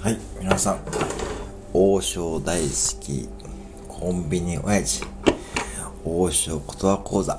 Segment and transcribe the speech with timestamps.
[0.00, 0.80] はい皆さん、
[1.74, 3.28] 王将大好き、
[3.86, 5.04] コンビニ親父、
[6.06, 7.38] 王将ことわ講座、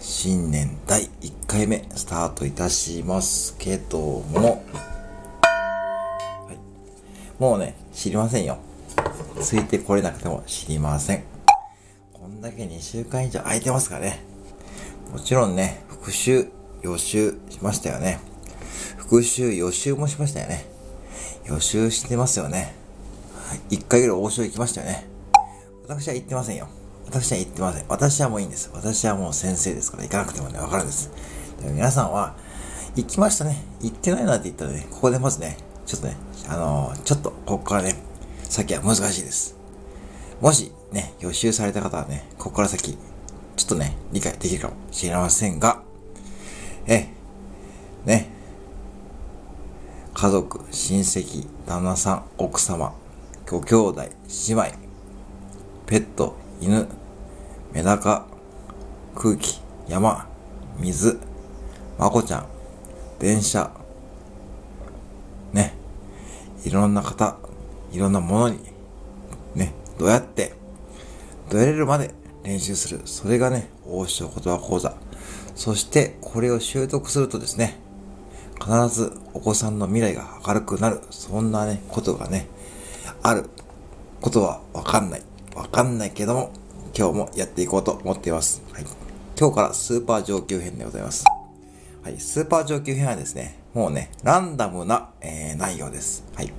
[0.00, 4.64] 新年第1回目、スタートいたしますけども、
[5.42, 6.58] はい、
[7.38, 8.56] もうね、知りませんよ。
[9.42, 11.24] ついてこれなくても知りません。
[12.14, 14.24] こんだけ2週間以上空いてますからね。
[15.12, 16.48] もちろんね、復習、
[16.80, 18.18] 予習しましたよね。
[18.96, 20.77] 復習、予習もしましたよね。
[21.48, 22.74] 予習してますよね。
[23.70, 25.06] 一回ぐらい王将行きましたよね。
[25.86, 26.68] 私は行ってませんよ。
[27.06, 27.84] 私は行ってません。
[27.88, 28.70] 私はもういいんです。
[28.74, 31.10] 私はもう先生ですから行かなくてもね、わかるんです。
[31.60, 32.36] でも皆さんは、
[32.94, 33.62] 行きましたね。
[33.80, 36.16] 行ってないなって言ったらね、ここでまずね、ちょっとね、
[36.48, 37.96] あのー、ちょっと、ここからね、
[38.44, 39.56] 先は難しいです。
[40.42, 42.98] もし、ね、予習された方はね、ここから先、
[43.56, 45.82] ちょっとね、理解できるかもしれませんが、
[46.86, 47.08] え、
[48.04, 48.30] ね、
[50.20, 52.92] 家族、親戚、旦那さん、奥様、
[53.48, 54.02] ご兄弟、
[54.48, 54.64] 姉妹、
[55.86, 56.88] ペット、犬、
[57.72, 58.26] メダカ、
[59.14, 60.26] 空気、山、
[60.80, 61.20] 水、
[62.00, 62.46] まこちゃん、
[63.20, 63.70] 電車、
[65.52, 65.76] ね、
[66.64, 67.38] いろんな方、
[67.92, 68.58] いろんなものに、
[69.54, 70.52] ね、どうやって、
[71.48, 73.02] どうやれるまで練習する。
[73.04, 74.96] それがね、王将言葉講座。
[75.54, 77.86] そして、これを習得するとですね、
[78.60, 81.00] 必ずお子さんの未来が明るくなる。
[81.10, 82.48] そんなね、ことがね、
[83.22, 83.48] ある
[84.20, 85.22] ことはわかんない。
[85.54, 86.52] わかんないけども、
[86.96, 88.62] 今日もやっていこうと思っています。
[88.72, 88.84] はい。
[89.38, 91.24] 今日からスーパー上級編でございます。
[92.02, 92.18] はい。
[92.18, 96.24] スーパー上級編はですね、もうね、ランダムな、えー、内容です。
[96.34, 96.52] はい。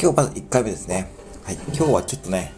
[0.00, 1.10] 今日まず1回目ですね。
[1.44, 1.54] はい。
[1.74, 2.52] 今日はちょっとね、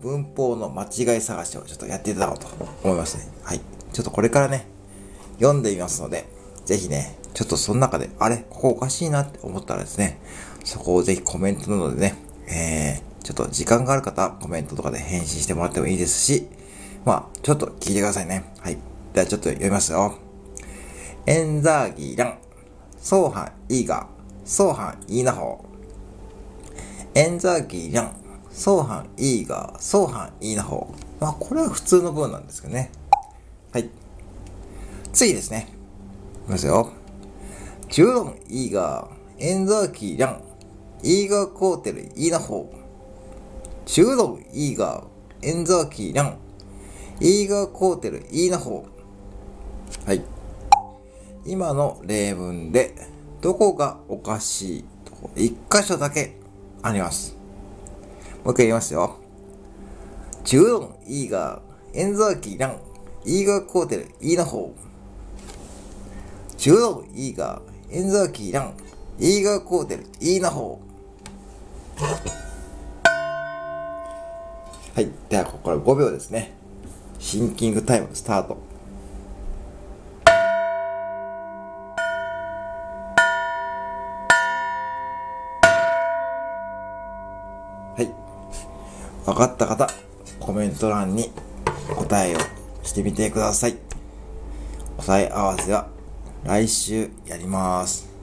[0.00, 2.46] 文法の間違い探しをちょっとやっていただこうと
[2.84, 3.28] 思いますね。
[3.42, 3.60] はい。
[3.92, 4.66] ちょっとこれからね、
[5.38, 6.26] 読んでみますので、
[6.64, 10.20] ぜひね、ちょっとその中で、あれここおかしいなって思ったらですね、
[10.64, 12.14] そこをぜひコメントなどでね、
[12.48, 16.46] えー、ちょっと時間がある方、コメントとかで返信してもらってもいいですし、
[17.04, 18.44] まあ、ちょっと聞いてくださいね。
[18.60, 18.78] はい。
[19.12, 20.14] ではちょっと読みますよ。
[21.26, 22.38] エンザーギーラン、
[22.98, 24.06] ソーハンイーガー、
[24.44, 27.18] ソーハンイーナホー。
[27.18, 28.16] エンザーギーラン、
[28.50, 31.22] ソーハンイーガー、ソーハンイーナホー。
[31.22, 32.90] まあ、これは普通の文なんですけどね。
[33.72, 33.90] はい。
[35.14, 35.68] 次ですね。
[36.42, 36.90] いきますよ。
[37.88, 40.42] ジュロン、イーガー、エンザーキー、リャン、
[41.04, 43.86] イーガーコーテル、イーナホー。
[43.86, 46.36] ジュロン、イーガー、エンザーキー、リャン、
[47.20, 50.08] イーガーコーテル、イーナホー。
[50.08, 50.24] はい。
[51.46, 52.96] 今の例文で、
[53.40, 56.40] どこがおかしいと、一箇所だけ
[56.82, 57.36] あります。
[58.42, 59.20] もう一回言いますよ。
[60.42, 62.80] ジュロン、イーガー、エンザーキー、リャン、
[63.24, 64.93] イーガーコーテル、イーナホー。
[66.56, 68.74] 中道イーガー、エンザーキーラン、
[69.18, 70.94] イーガーコーテル、イーナホー。
[74.94, 75.10] はい。
[75.28, 76.52] では、ここから5秒ですね。
[77.18, 78.56] シンキングタイムスタート。
[87.96, 88.08] はい。
[89.26, 89.88] 分かった方、
[90.40, 91.30] コメント欄に
[91.96, 92.38] 答えを
[92.82, 93.76] してみてください。
[94.96, 95.93] 答え合わせは
[96.44, 98.13] 来週やります。